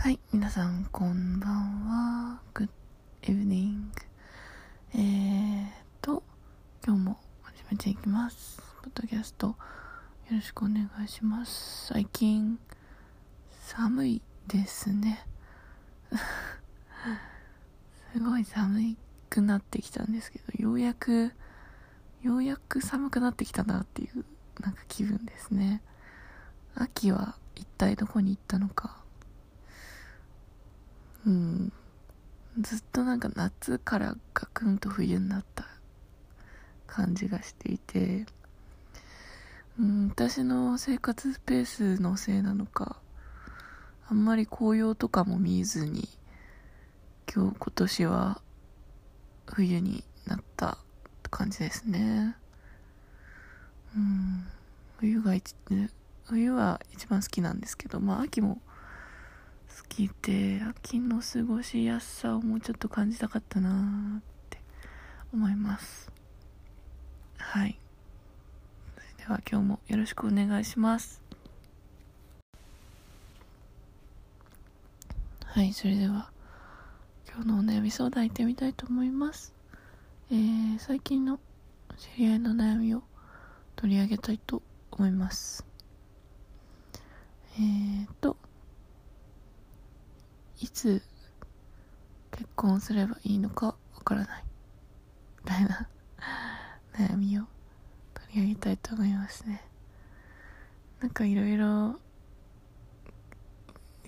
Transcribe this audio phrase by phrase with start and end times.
[0.00, 1.52] はい、皆さんこんばん
[1.88, 2.40] は。
[2.54, 2.68] Good
[3.22, 3.88] evening.
[4.94, 5.66] えー
[6.00, 6.22] と、
[6.86, 8.62] 今日も始めていきます。
[8.84, 9.56] ポッドキャストよ
[10.30, 11.88] ろしくお願いします。
[11.88, 12.60] 最近、
[13.50, 15.26] 寒いですね。
[18.14, 18.96] すごい寒
[19.28, 21.32] くなってきたんですけど、ようやく、
[22.22, 24.24] ようやく寒くなってきたなっていう、
[24.60, 25.82] なんか気分ですね。
[26.76, 29.07] 秋は一体どこに行ったのか。
[31.26, 31.72] うん。
[32.60, 35.64] ずっとなんか夏からガクンと冬になった
[36.88, 38.26] 感じがしていて、
[39.78, 42.96] うん、私の生活スペースのせいなのか、
[44.08, 46.08] あんまり紅葉とかも見ずに、
[47.32, 48.40] 今日今年は
[49.46, 50.78] 冬になった
[51.30, 52.34] 感じですね。
[53.96, 54.46] うん、
[54.98, 55.54] 冬が一、
[56.24, 58.60] 冬は一番好きなんですけど、まあ秋も
[59.78, 64.58] 好きで、秋の過ごしやすさをもうちょっと感じたかったなって
[65.32, 66.10] 思います。
[67.36, 67.78] はい。
[68.96, 71.22] それでは今日もよろしくお願いします。
[75.44, 76.30] はい、それでは
[77.32, 79.54] 今日のお悩み相談行ってみたいと思います。
[80.32, 81.38] えー、最近の
[81.96, 83.02] 知り合いの悩みを
[83.76, 84.60] 取り上げたいと
[84.90, 85.64] 思います。
[87.54, 88.36] えーと、
[90.60, 91.02] いつ
[92.32, 94.44] 結婚すればいいのかわからない。
[95.44, 95.88] みたいな
[96.94, 97.42] 悩みを
[98.14, 99.64] 取り上げたいと思いますね。
[101.00, 101.96] なんかいろいろ、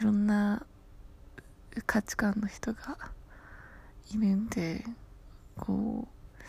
[0.00, 0.64] いろんな
[1.86, 2.96] 価値観の人が
[4.10, 4.84] いるんで、
[5.56, 6.42] こう、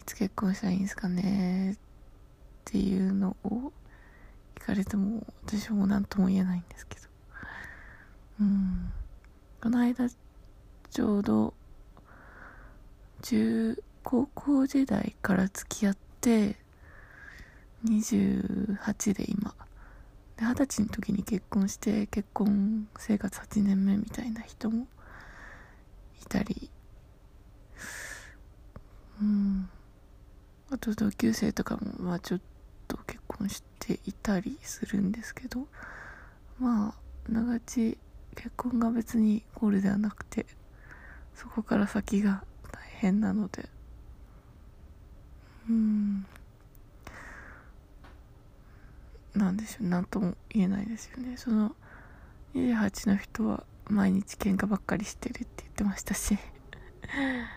[0.00, 1.76] いつ結婚したらいいんですかねっ
[2.64, 3.72] ていうのを
[4.54, 7.06] 聞かれても私も何とも言えないんですけど。
[8.40, 8.92] うん。
[9.62, 11.52] この間、ちょうど、
[13.20, 16.56] 中、高校時代から付き合って、
[17.84, 19.54] 28で今。
[20.38, 24.86] で、二十歳の時に結婚して、結婚生活8年目みたいな人も
[26.22, 26.70] いたり、
[29.20, 29.68] うん。
[30.70, 32.40] あと同級生とかも、まあちょっ
[32.88, 35.68] と結婚していたりするんですけど、
[36.58, 36.94] ま
[37.28, 37.98] あ、ながち
[38.40, 40.46] 結婚が別にゴールではなくて、
[41.34, 42.42] そこから先が
[42.72, 43.68] 大変なので、
[45.68, 46.24] うん。
[49.34, 51.36] なんでしょう、なんとも言えないですよね。
[51.36, 51.76] その、
[52.54, 56.38] 28の人は毎日喧嘩ばっかりしてるって言ってましたし、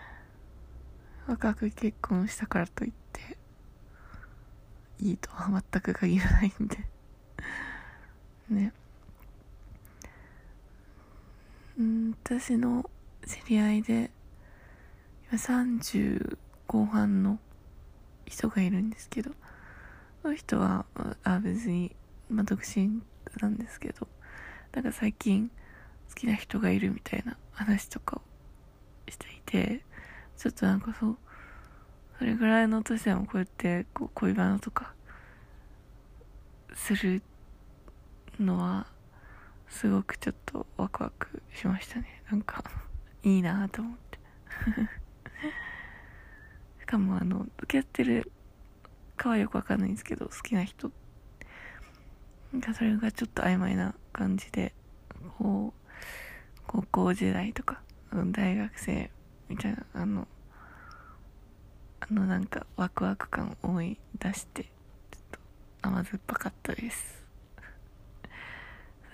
[1.26, 3.38] 若く結婚したからといって、
[4.98, 6.86] いいとは全く限らないんで、
[8.50, 8.74] ね。
[11.76, 12.88] うん、私の
[13.26, 14.10] 知り合いで、
[15.30, 17.38] 今30後半の
[18.26, 19.32] 人がいるんですけど、
[20.22, 20.86] その人は、
[21.24, 21.94] あ、別に、
[22.30, 23.02] まあ、独身
[23.40, 24.06] なんですけど、
[24.72, 25.50] なんか最近
[26.08, 29.84] 好きな人がいるみたいな話とかをしていて、
[30.36, 31.18] ちょっとなんかそう、
[32.18, 34.94] それぐらいの年でもこうやって、こう、恋バナとか、
[36.74, 37.22] する
[38.38, 38.86] のは、
[39.68, 42.22] すごくちょっとワクワクしましたね。
[42.30, 42.62] なんか、
[43.22, 44.18] いいなと思って。
[46.80, 48.30] しかもあの、付き合ってる
[49.16, 50.90] かはよくわかんないんですけど、好きな人
[52.54, 54.74] がそれがちょっと曖昧な感じで、
[55.38, 57.80] こう、高校時代とか、
[58.12, 59.10] 大学生
[59.48, 60.28] みたいな、あの、
[62.00, 64.70] あのなんかワクワク感を思い出して、ちょっ
[65.32, 65.38] と
[65.88, 67.23] 甘酸っぱかったです。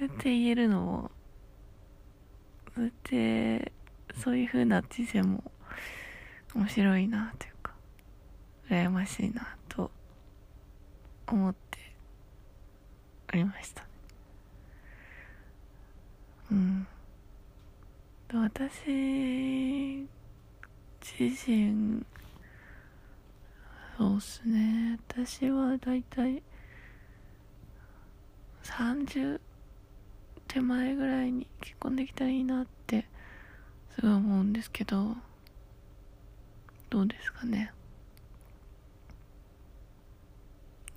[0.00, 1.11] やって言えるのも、
[2.75, 3.72] そうやって、
[4.22, 5.44] そういう風な人生も
[6.55, 7.75] 面白いなというか、
[8.69, 9.91] 羨ましいなと
[11.27, 11.78] 思って
[13.33, 13.84] おりました。
[16.51, 16.86] うん。
[18.33, 20.09] 私
[21.19, 22.04] 自身、
[23.98, 24.98] そうっすね。
[25.09, 26.42] 私はだいたい
[28.63, 29.41] 30
[30.52, 33.06] 手前ぐらいに結婚できたらいいなって
[33.94, 35.16] すごい思うんですけど、
[36.91, 37.72] どうですかね？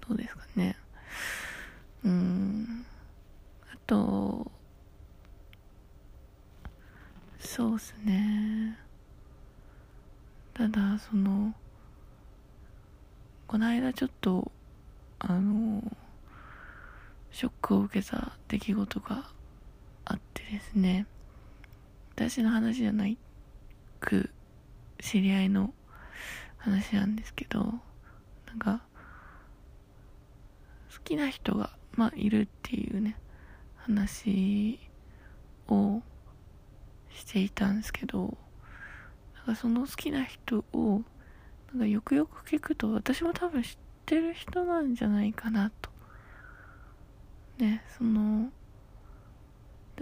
[0.07, 0.75] どうですかね？
[2.03, 2.83] うん。
[3.71, 4.51] あと、
[7.39, 8.79] そうっすね。
[10.55, 11.53] ただ、その、
[13.45, 14.51] この間ちょっと、
[15.19, 15.95] あの、
[17.31, 19.31] ショックを受けた出来事が
[20.51, 21.07] ですね。
[22.15, 23.17] 私の話じゃない
[23.99, 24.29] く
[24.99, 25.73] 知り合いの
[26.57, 27.59] 話なんですけど
[28.47, 28.81] なんか
[30.95, 33.17] 好きな人がまあいるっていうね
[33.77, 34.79] 話
[35.67, 36.01] を
[37.09, 38.37] していたんですけど
[39.35, 41.01] なんかその好きな人を
[41.71, 43.69] なんかよくよく聞くと私も多分知っ
[44.05, 45.89] てる人なんじゃないかなと
[47.57, 48.51] ねその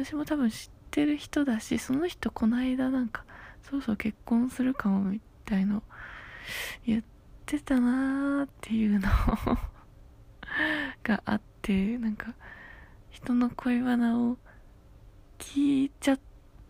[0.03, 3.23] 私も多分知ってる人だしその人この間なんか
[3.61, 5.83] そろそろ結婚するかもみたいの
[6.85, 7.03] 言っ
[7.45, 9.07] てたなーっていうの
[11.03, 12.33] があってなんか
[13.11, 14.37] 人の恋バナを
[15.37, 16.19] 聞いちゃっ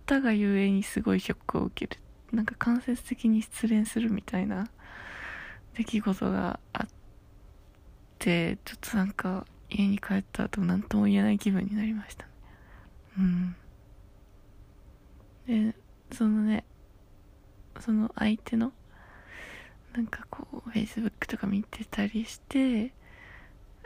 [0.06, 2.02] たがゆえにすごいショックを受ける。
[2.34, 4.70] なんか間接的に失恋するみたいな
[5.74, 6.88] 出来事があっ
[8.20, 12.31] てちょっとなんか家に帰った後何とも言えない気分になりました。
[13.18, 13.56] うん。
[15.48, 15.76] で
[16.12, 16.64] そのね
[17.80, 18.72] その相手の
[19.94, 22.94] なんかこう Facebook とか見てたりして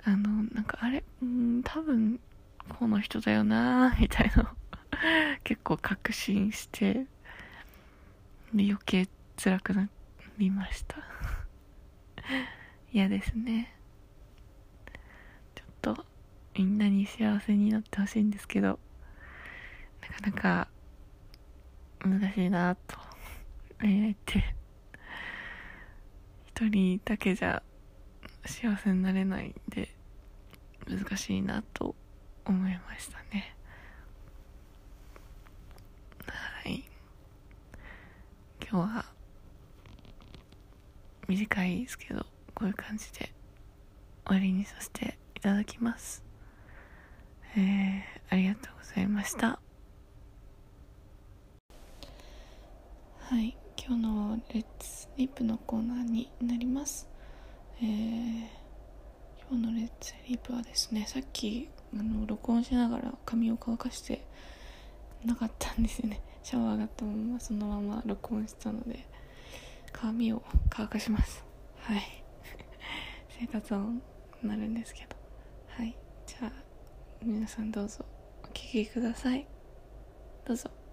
[0.04, 2.20] あのなんかあれうん多分
[2.78, 4.54] この人だよなみたいな
[5.44, 7.06] 結構確信して
[8.54, 9.08] で余計
[9.38, 9.90] 辛くな
[10.38, 10.98] りました。
[12.92, 13.76] 嫌ですね。
[15.56, 16.06] ちょっと
[16.58, 18.80] みんなに幸せになってほしいんですけど。
[20.22, 20.68] なか
[22.04, 22.98] なか難しいなと。
[23.82, 24.56] 恋愛って。
[26.48, 27.62] 一人だけじゃ
[28.46, 29.90] 幸せになれないんで
[30.88, 31.96] 難しいなと
[32.46, 33.56] 思いましたね。
[36.28, 36.86] はい。
[38.62, 39.06] 今日は
[41.28, 43.34] 短いですけどこういう感じで
[44.26, 46.24] 終わりにさせていただきます。
[47.58, 49.65] えー、ありがとうございました。
[53.28, 53.58] はい。
[53.76, 57.10] 今日のレッツリップのコーナーになります。
[57.82, 58.46] えー、
[59.50, 61.68] 今日のレッツリップはですねさっき
[61.98, 64.28] あの録音しながら髪を乾かして
[65.26, 66.22] なかったんですよね。
[66.44, 69.08] シャワー上がったままそのまま録音したので
[69.92, 71.44] 髪を乾かします。
[71.78, 72.04] はい。
[73.40, 74.04] 生活音
[74.44, 75.16] になるんですけど。
[75.70, 75.98] はい。
[76.28, 76.52] じゃあ
[77.24, 78.06] 皆さんどうぞ
[78.44, 79.48] お聴きください。
[80.46, 80.85] どうぞ。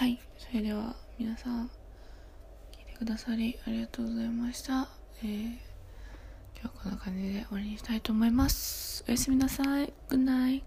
[0.00, 1.70] はいそれでは皆さん
[2.72, 4.88] 聞いてくださりありがとうございました、
[5.22, 5.42] えー、
[6.58, 9.04] 今日はこんな感じで終わりにしたいと思います。
[9.06, 9.92] おやすみなさい。
[10.08, 10.62] グッナイ